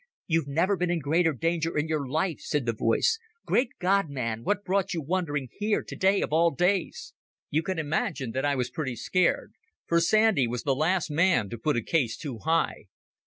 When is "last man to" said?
10.73-11.57